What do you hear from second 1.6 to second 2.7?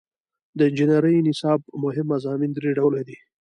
مهم مضامین